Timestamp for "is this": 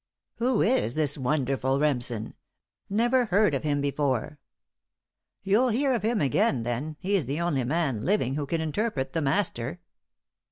0.63-1.15